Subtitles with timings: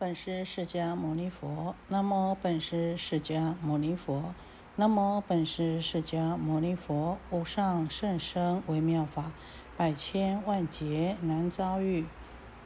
[0.00, 4.32] 本师释迦牟尼佛，南无本师释迦牟尼佛，
[4.76, 7.18] 南无本师释迦牟尼佛。
[7.30, 9.32] 无上甚深微妙法，
[9.76, 12.06] 百千万劫难遭遇。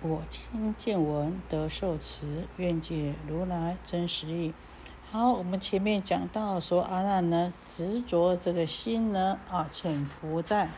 [0.03, 4.53] 我今见闻得受持，愿解如来真实义。
[5.11, 10.69] 好，我们前面讲到说，阿难呢执着这个心呢啊，潜伏在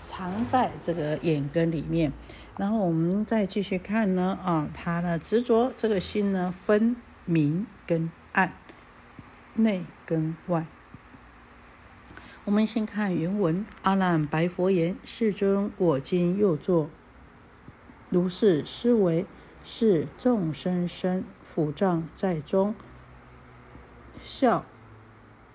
[0.00, 2.12] 藏在这个眼根里面。
[2.56, 6.96] 然后我们再继续看呢，啊，他的执着这个心呢，分
[7.26, 8.54] 明跟暗，
[9.54, 10.66] 内跟外。
[12.44, 16.88] 我们先看原文：阿难白佛言：“世尊，我今又作
[18.08, 19.26] 如是思维，
[19.62, 22.74] 是众生身腹胀在中，
[24.22, 24.64] 笑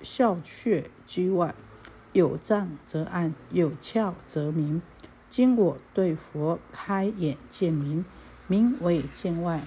[0.03, 1.55] 笑穴居外，
[2.11, 4.83] 有障则暗，有窍则明。”
[5.31, 8.03] 今我对佛开眼见明，
[8.47, 9.61] 名为见外；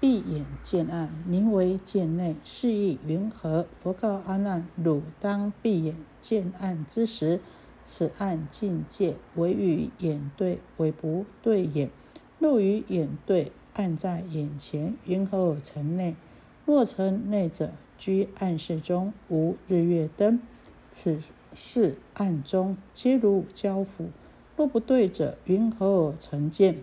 [0.00, 2.36] 闭眼见暗，名为见内。
[2.42, 3.66] 是意云何？
[3.78, 7.42] 佛告阿难：汝当闭眼见暗之时，
[7.84, 11.90] 此暗境界为与眼对，为不对眼。
[12.38, 16.16] 若与眼对，暗在眼前，云何而成内？
[16.64, 20.40] 若成内者，居暗室中，无日月灯，
[20.90, 21.18] 此
[21.52, 24.08] 是暗中皆如交付。
[24.58, 26.78] 若不对者，云何而成见？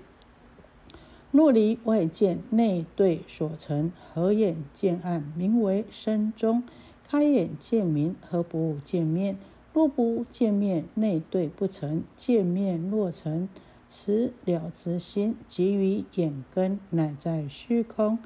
[1.32, 6.64] 若离外见，内对所成，合眼见暗，名为身中；
[7.06, 9.38] 开眼见明，何不见面？
[9.74, 13.50] 若不见面，内对不成，见面若成，
[13.90, 18.18] 此了之心即于眼根，乃在虚空，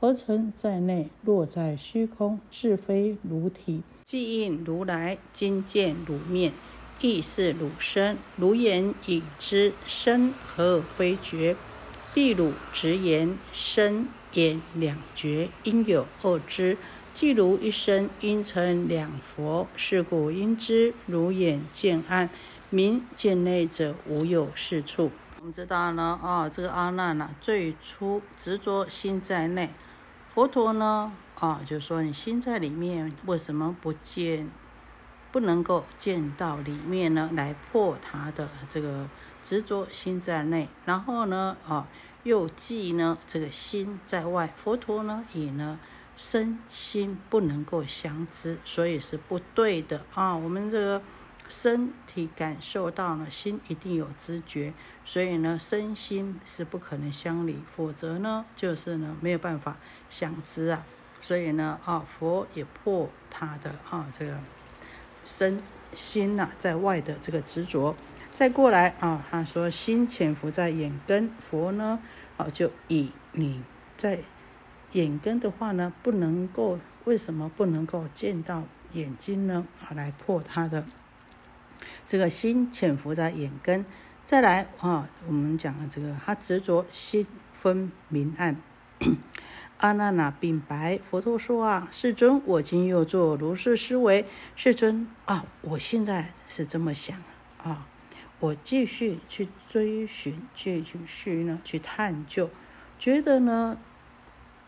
[0.00, 1.10] 何成在内？
[1.22, 6.52] 若在虚空，自非如体，即应如来今见如面。
[7.00, 11.56] 亦是汝身，汝眼已知身何非觉？
[12.14, 16.78] 譬汝直言身眼两绝，应有二知。
[17.12, 22.28] 即如一身因成两佛，是故应知汝眼见暗，
[22.68, 25.10] 明见内者无有是处。
[25.40, 29.70] 我们知道呢，啊，这个阿难呢，最初执着心在内，
[30.34, 34.50] 佛陀呢，啊，就说你心在里面，为什么不见？
[35.36, 39.06] 不能够见到里面呢，来破他的这个
[39.44, 41.86] 执着心在内，然后呢，啊，
[42.22, 44.50] 又记呢这个心在外。
[44.56, 45.78] 佛陀呢，也呢
[46.16, 50.34] 身心不能够相知，所以是不对的啊。
[50.34, 51.02] 我们这个
[51.50, 54.72] 身体感受到了，心一定有知觉，
[55.04, 59.76] 所以呢，身心是不可能相离，否则呢，就是呢没有办法
[60.08, 60.86] 相知啊。
[61.20, 64.38] 所以呢，啊，佛也破他的啊这个。
[65.26, 65.60] 身
[65.92, 67.94] 心呐，在外的这个执着，
[68.32, 72.00] 再过来啊，他说心潜伏在眼根，佛呢，
[72.36, 73.62] 啊，就以你
[73.96, 74.20] 在
[74.92, 79.66] 眼根的话呢，不能够，为什么不能够见到眼睛呢？
[79.82, 80.86] 啊，来破他的
[82.06, 83.84] 这个心潜伏在眼根，
[84.24, 88.56] 再来啊，我们讲了这个，他执着心分明暗。
[89.78, 94.24] 阿难那禀白佛陀说：“啊，世尊，我今又作如是思维。
[94.54, 97.22] 世尊啊，我现在是这么想
[97.62, 97.86] 啊，
[98.40, 102.48] 我继续去追寻，继续呢去探究，
[102.98, 103.76] 觉得呢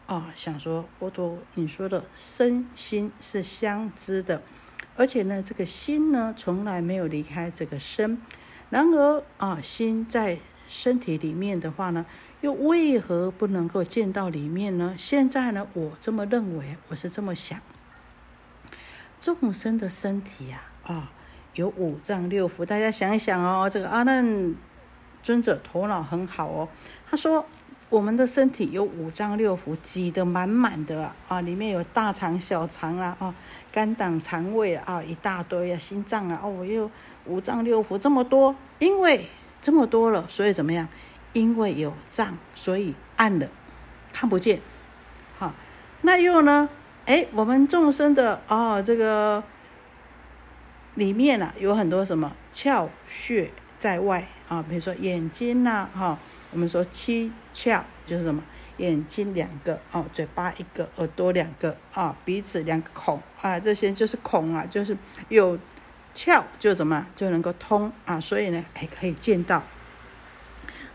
[0.07, 4.43] 啊，想说佛陀你说的身心是相知的，
[4.95, 8.21] 而且呢，这个心呢从来没有离开这个身。
[8.69, 10.39] 然而啊，心在
[10.69, 12.05] 身体里面的话呢。”
[12.41, 14.95] 又为何不能够见到里面呢？
[14.97, 17.61] 现在呢，我这么认为，我是这么想。
[19.21, 21.11] 众生的身体呀，啊，
[21.55, 22.65] 有五脏六腑。
[22.65, 24.55] 大家想一想哦，这个阿难
[25.21, 26.69] 尊者头脑很好哦。
[27.11, 27.45] 他说，
[27.89, 33.35] 我们的身体有五脏六腑，挤得满满的啊，里面有大肠、小肠啊，啊，
[33.73, 36.89] 肝胆肠胃啊，一大堆啊，心脏啊，哦，我又
[37.27, 39.29] 五脏六腑这么多，因为
[39.61, 40.87] 这么多了，所以怎么样？
[41.39, 43.49] 因为有障，所以暗了，
[44.13, 44.61] 看不见。
[45.39, 45.55] 好，
[46.03, 46.69] 那又呢？
[47.07, 49.45] 哎，我们众生的哦，这个
[50.97, 56.19] 里面啊，有很多什么窍穴在外啊，比如说眼睛呐，哈，
[56.51, 58.43] 我们说七窍就是什么？
[58.79, 64.97] 眼睛两个哦，嘴巴一个，耳朵两个啊，鼻子两个孔啊，这些就是孔啊，就是
[65.29, 65.57] 有
[66.13, 69.63] 窍就怎么就能够通啊，所以呢，还可以见到。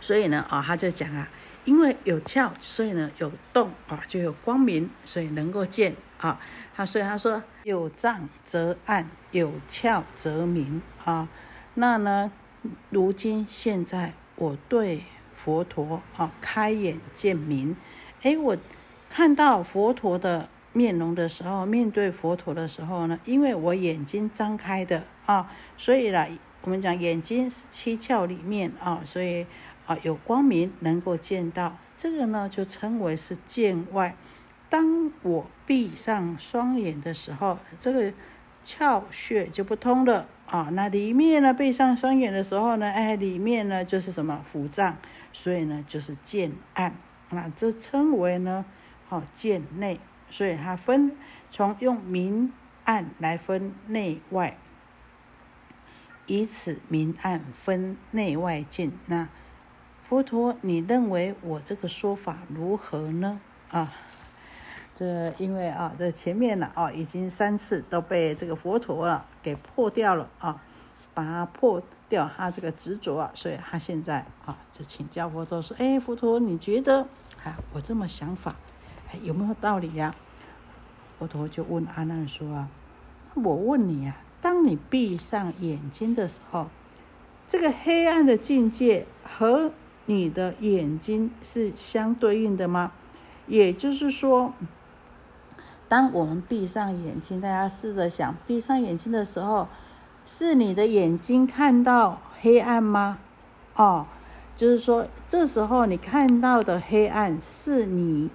[0.03, 1.29] 所以呢，啊，他就讲啊，
[1.63, 6.38] 因为有窍，所以呢有洞啊，就有光明，所以能够见啊。
[6.75, 11.29] 他所以他说有障则暗，有窍则明啊。
[11.75, 12.33] 那呢，
[12.89, 15.05] 如今现在我对
[15.38, 17.77] 佛陀啊开眼见明，
[18.23, 18.57] 哎，我
[19.09, 26.27] 看到佛陀的面容的时候，面对佛陀的时候呢，因为我眼睛张开的啊，所以呢，
[26.61, 29.45] 我们讲眼睛是七窍里面啊，所以
[29.85, 34.15] 啊有光明能够见到，这个呢就称为是见外。
[34.69, 38.13] 当我闭上双眼的时候，这个
[38.63, 40.69] 窍穴就不通了啊。
[40.74, 44.97] 那里面呢，闭上双眼的时候呢，哎，里面呢就是什么腹胀，
[45.31, 46.95] 所以呢就是见暗
[47.30, 48.65] 那，这称为呢。
[49.09, 50.00] 哦，见内，
[50.31, 51.15] 所以它分
[51.51, 52.51] 从用明
[52.83, 54.57] 暗来分内外，
[56.25, 58.91] 以此明暗分内外见。
[59.06, 59.27] 那
[60.03, 63.39] 佛陀，你认为我这个说法如何呢？
[63.71, 63.91] 啊，
[64.95, 70.61] 这因为啊，这前面呢啊，已经三次都被这个佛陀啊给破掉了啊，
[71.13, 77.07] 把它破掉他这个执着啊，所以他现在啊，就请教佛陀说：“哎，佛陀，你觉得
[77.44, 78.56] 啊，我这么想法？”
[79.23, 80.13] 有没有道理呀？
[81.17, 82.67] 佛陀就问阿难说：“啊，
[83.35, 86.67] 我问你啊，当你闭上眼睛的时候，
[87.47, 89.71] 这个黑暗的境界和
[90.05, 92.91] 你的眼睛是相对应的吗？
[93.47, 94.53] 也就是说，
[95.88, 99.67] 当我们闭上眼睛，大家试着想，闭上眼睛的时候，
[100.25, 103.19] 是你的眼睛看到黑暗吗？
[103.75, 104.05] 哦，
[104.55, 108.29] 就是说，这时候你看到的黑暗是你。”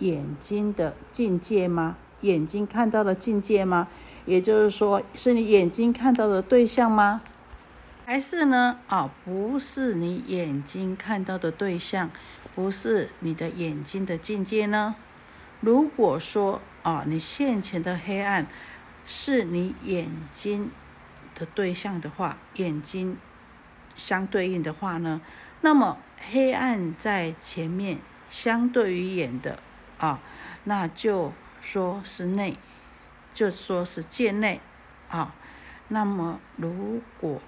[0.00, 1.96] 眼睛的境界吗？
[2.22, 3.86] 眼睛看到的境界吗？
[4.26, 7.22] 也就是说，是你眼睛看到的对象吗？
[8.06, 8.78] 还是呢？
[8.88, 12.10] 啊，不是你眼睛看到的对象，
[12.54, 14.94] 不是你的眼睛的境界呢？
[15.60, 18.46] 如果说啊，你现前的黑暗
[19.06, 20.70] 是你眼睛
[21.34, 23.16] 的对象的话，眼睛
[23.96, 25.22] 相对应的话呢，
[25.62, 25.96] 那么
[26.30, 27.98] 黑暗在前面，
[28.28, 29.58] 相对于眼的。
[29.96, 30.20] 啊，
[30.64, 32.58] 那就说是内，
[33.32, 34.60] 就说是界内
[35.08, 35.34] 啊。
[35.88, 37.40] 那么如果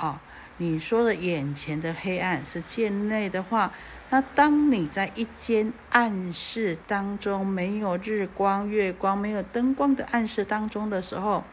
[0.00, 0.20] 啊，
[0.56, 3.72] 你说的眼前的黑暗是见内的话，
[4.08, 11.44] 那当你在一间暗室当中，没有日光、月光、没有灯光的暗室当中的时候，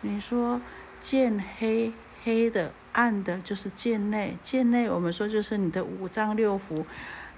[0.00, 0.60] 你说
[1.02, 1.92] 见黑
[2.24, 4.38] 黑的、暗的，就是见内。
[4.42, 6.84] 见内，我们说就是你的五脏六腑。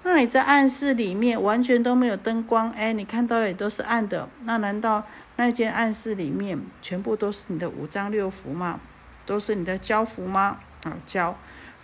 [0.04, 4.28] 那你在暗室里面完全都没有灯光，哎，你看到也都是暗的。
[4.44, 5.04] 那难道
[5.34, 8.80] 那间暗室里面全部都是你的五脏六腑吗？
[9.28, 10.58] 都是你的焦腑吗？
[10.84, 11.36] 啊，焦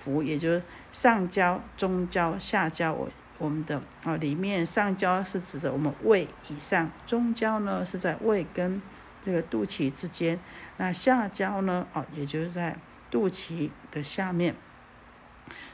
[0.03, 0.63] 腑也就是
[0.93, 2.91] 上焦、中焦、下焦。
[2.95, 3.07] 我
[3.37, 8.81] 我们的啊里面上焦是指的我们胃以上，中焦呢是在胃跟
[9.23, 10.41] 这个肚脐之间，
[10.79, 12.79] 那下焦呢啊也就是在
[13.11, 14.55] 肚脐的下面。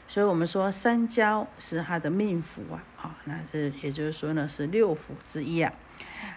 [0.09, 5.71] 所以我们说三焦是他的命府啊，啊，那是也就是说呢是六腑之一啊。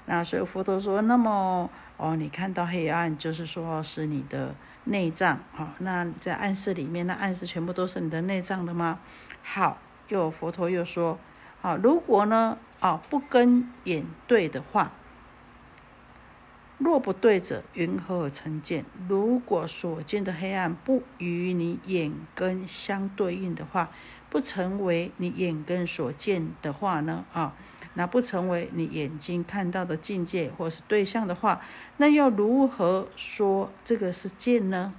[0.07, 4.55] 那所以佛陀说，那么哦，你看到黑暗，就是说是你的
[4.85, 5.75] 内脏啊。
[5.79, 9.01] 那在暗室里面，那暗室全部都是你的内脏的吗？
[9.43, 9.79] 好，
[10.09, 11.19] 又佛陀又说，
[11.63, 14.93] 啊，如果呢，啊，不跟眼对的话。
[16.77, 18.85] 若不对者，云何而成见？
[19.09, 23.91] 如果所见的黑暗不与你眼根相对应的话，
[24.29, 27.25] 不成为你眼根所见的话呢？
[27.33, 27.55] 啊，
[27.95, 31.61] 那不成为你眼睛看到的境界或是对象的话，
[31.97, 34.95] 那要如何说这个是见呢？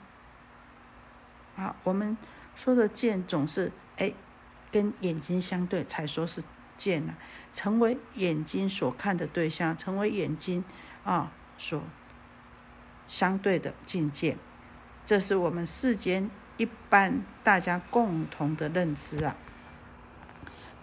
[1.56, 2.18] 啊，我们
[2.56, 4.14] 说的见总是哎，
[4.72, 6.44] 跟眼睛相对才说是
[6.78, 7.16] 见呢，
[7.54, 10.64] 成为眼睛所看的对象，成为眼睛
[11.04, 11.32] 啊。
[11.58, 11.82] 所
[13.08, 14.36] 相对的境界，
[15.06, 19.38] 这是我们世间一般大家共同的认知啊。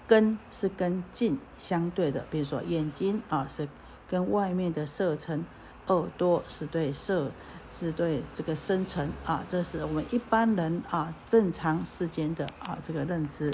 [0.06, 3.68] 根是跟境相对的，比如说眼睛啊是
[4.08, 5.44] 跟外面的色尘，
[5.86, 7.30] 耳朵是对色
[7.70, 13.52] 是对这个深层啊，这是我们一般人啊正常世间的啊这个认知。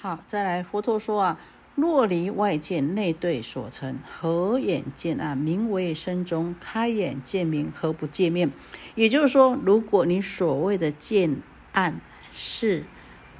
[0.00, 1.38] 好，再来佛陀说啊。
[1.76, 8.50] 若离外见内对所成，合眼见暗，名为身中；开眼见明，何不见面？
[8.96, 11.40] 也就是说，如果你所谓的见
[11.72, 11.98] 暗
[12.34, 12.84] 是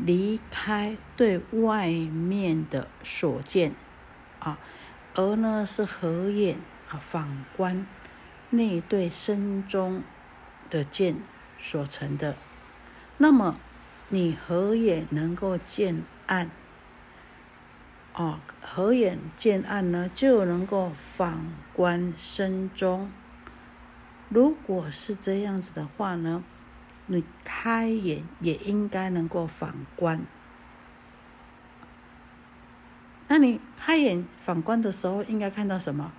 [0.05, 3.75] 离开对外面的所见
[4.39, 4.59] 啊，
[5.15, 7.87] 而呢是合眼啊，反观
[8.51, 10.03] 内对身中
[10.71, 11.17] 的见
[11.59, 12.37] 所成的，
[13.19, 13.57] 那么
[14.09, 16.51] 你合眼能够见暗？
[18.15, 23.11] 哦，合眼见暗呢，就能够反观身中。
[24.29, 26.43] 如果是这样子的话呢，
[27.13, 30.21] 你开眼也应该能够反观。
[33.27, 36.13] 那你开眼反观的时候，应该看到什么？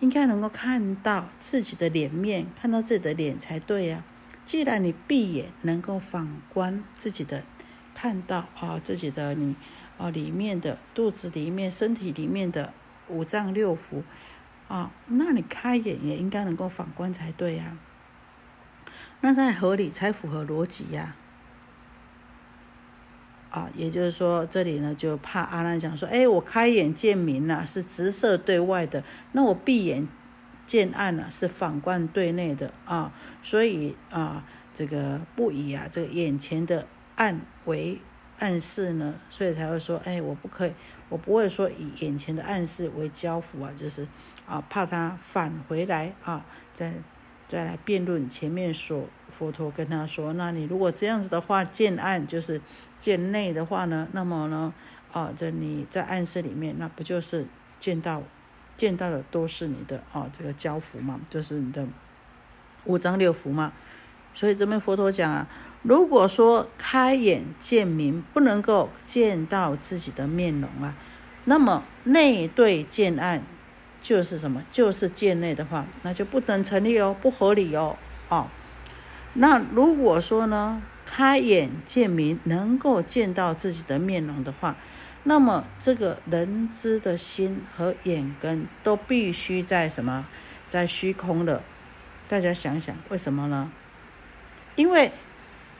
[0.00, 4.02] 应该能够看到自己的脸面，看到自己的脸才对呀。
[4.46, 7.44] 既然你闭眼能够反观自己的，
[7.94, 9.54] 看到啊自己的你
[9.98, 12.72] 啊里面的肚子里面、身体里面的
[13.08, 14.02] 五脏六腑
[14.66, 17.76] 啊，那你开眼也应该能够反观才对呀。
[19.20, 21.16] 那才合理，才符合逻辑呀。
[23.50, 30.06] 啊，也就是说，这里呢就怕阿难讲说，哎，我开眼见明了，是直射对外的；那我闭眼
[30.66, 33.12] 见暗了，是反观对内的啊。
[33.42, 34.44] 所以啊，
[34.74, 38.00] 这个不以啊这个眼前的暗为
[38.38, 40.74] 暗示呢，所以才会说，哎，我不可以，
[41.08, 44.06] 我不会说以眼前的暗示为交付啊，就是
[44.46, 46.44] 啊，怕他返回来啊，
[46.74, 46.92] 在
[47.48, 52.60] 再来辩论前面所佛陀跟他说，那你如果这样子的话，见暗就是
[52.98, 54.74] 见内的话呢，那么呢，
[55.12, 57.46] 啊，这你在暗示里面，那不就是
[57.80, 58.22] 见到
[58.76, 61.86] 见到的都是你的啊，这个交付嘛，就是你的
[62.84, 63.72] 五脏六腑嘛。
[64.34, 65.48] 所以这边佛陀讲啊，
[65.82, 70.94] 如果说开眼见明不能够见到自己的面容啊，
[71.46, 73.42] 那么内对见暗。
[74.00, 74.62] 就是什么？
[74.70, 77.96] 就是见内的话，那就不能成立哦，不合理哦，
[78.28, 78.46] 哦。
[79.34, 84.76] 那如果说呢，开眼见明，能够见到自己的面容的话，
[85.24, 90.26] 那么这个人知的心和眼根都必须在什么？
[90.68, 91.62] 在虚空的。
[92.28, 93.70] 大家想想，为什么呢？
[94.76, 95.12] 因为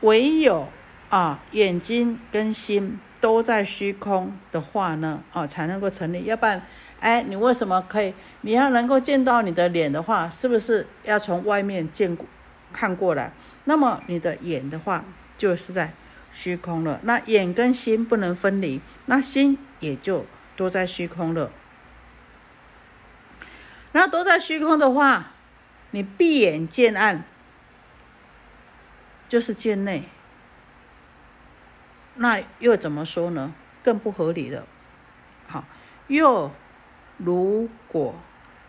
[0.01, 0.69] 唯有
[1.09, 6.63] 啊，眼睛跟心都在虚空的话呢，啊，才能够成立，要不然。
[7.01, 8.13] 哎，你为什么可以？
[8.41, 12.27] 你要能够见到你的脸的话，是不是要从外面见过
[12.73, 13.33] 看过来？
[13.65, 15.05] 那么你的眼的话，
[15.37, 15.93] 就是在
[16.33, 16.99] 虚空了。
[17.03, 20.27] 那眼跟心不能分离，那心也就
[20.57, 21.51] 都在虚空了。
[23.93, 25.33] 那都在虚空的话，
[25.93, 27.25] 你闭眼见暗，
[29.29, 30.05] 就是见内。
[32.17, 33.55] 那又怎么说呢？
[33.83, 34.67] 更不合理了。
[35.47, 35.65] 好，
[36.09, 36.51] 又。
[37.19, 38.15] 如果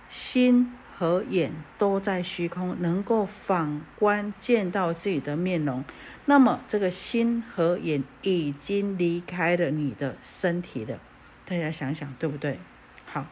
[0.10, 5.86] 心和眼都在虚空，能够反观见到自己的面容，
[6.26, 11.00] 那么这个心和眼已经离开了你的身体了。
[11.46, 12.60] 大家想想，对不对？
[13.06, 13.26] 好，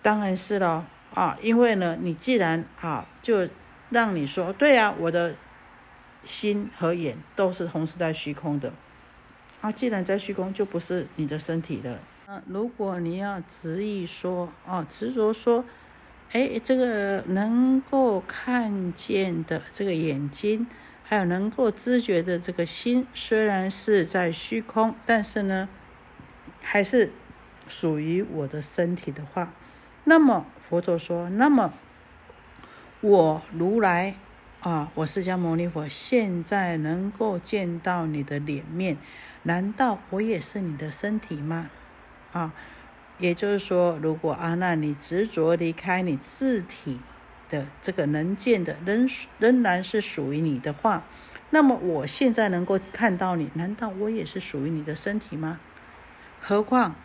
[0.00, 3.48] 当然是喽啊，因为呢，你既然啊，就
[3.90, 5.34] 让你说对啊，我的
[6.24, 8.72] 心和眼都是同时在虚空的
[9.60, 11.98] 啊，既然在虚空，就不是你的身体了。
[12.46, 15.64] 如果你要执意说，哦，执着说，
[16.32, 20.66] 哎，这个能够看见的这个眼睛，
[21.02, 25.68] 还有能够知觉的这个心，虽然是在虚空，但是呢，
[26.60, 27.10] 还是
[27.68, 29.52] 属于我的身体的话，
[30.04, 31.72] 那么佛陀说，那么
[33.00, 34.14] 我如来
[34.60, 38.96] 啊，我释迦牟尼佛现在能够见到你的脸面，
[39.42, 41.68] 难道我也是你的身体吗？
[42.32, 42.52] 啊，
[43.18, 46.98] 也就是说，如果阿难你执着离开你自体
[47.50, 49.06] 的这个能见的，仍
[49.38, 51.04] 仍然是属于你的话，
[51.50, 55.60] 那么我现在能够看到你，难道我也是属于你的身体吗？
[56.40, 56.96] 何况，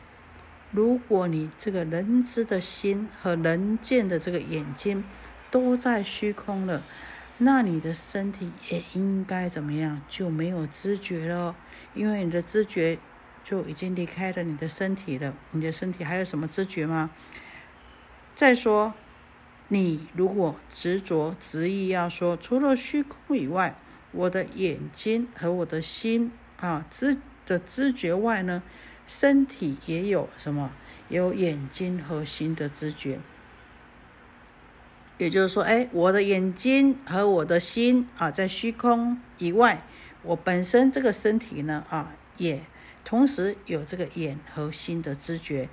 [0.71, 5.03] 如果你这个人知的心和能见的这个眼睛
[5.51, 6.83] 都在虚空了，
[7.39, 10.01] 那你的身体也应该怎么样？
[10.07, 11.53] 就没有知觉了，
[11.93, 12.97] 因为你的知觉。
[13.49, 17.11] 就已经离开了你的身体了，你的身体还有什么知觉吗？
[18.35, 18.93] 再说，
[19.69, 23.75] 你如果执着执意要说，除了虚空以外，
[24.11, 28.61] 我的眼睛和我的心啊知的知觉外呢，
[29.07, 30.71] 身体也有什么？
[31.07, 33.17] 有眼睛和心的知觉。
[35.17, 39.83] 也就是说，哎，我的眼睛和我的心啊，在虚空以外，
[40.23, 42.61] 我本身这个身体呢啊也。
[43.07, 45.69] 同时有这个眼和心的知觉，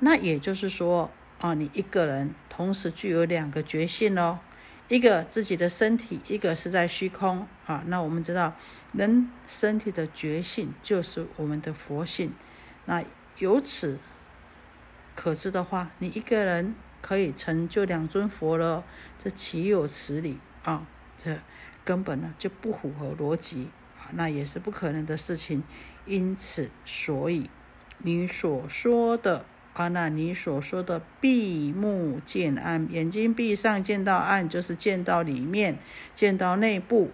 [0.00, 4.40] 那也就是说，啊，你一个人同时具有两个觉性哦，
[4.88, 7.84] 一个自己的身体，一个是在虚空啊。
[7.86, 8.56] 那我们知道，
[8.90, 12.32] 人身体的觉性就是我们的佛性。
[12.86, 13.04] 那
[13.38, 14.00] 由此
[15.14, 18.82] 可知的话，你一个人可以成就两尊佛了，
[19.22, 20.84] 这岂有此理啊？
[21.16, 21.38] 这
[21.84, 23.68] 根本呢就不符合逻辑
[24.00, 24.10] 啊。
[24.14, 25.62] 那也是不可能的事情，
[26.10, 27.48] 因此，所以
[27.98, 35.78] 你所说的啊，那你所说的闭目见暗，眼睛闭上见到暗，就是见到里面，
[36.14, 37.10] 见到内部，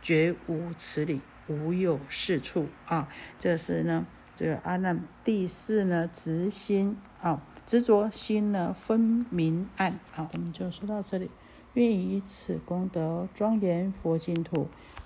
[0.00, 3.08] 绝无此理，无有是处啊。
[3.38, 5.02] 这是呢，这个阿难。
[5.24, 9.98] 第四呢，执心啊，执着心呢分明暗。
[10.14, 11.28] 啊，我们就说到这里。
[11.74, 14.68] 愿以此功德庄严佛净土，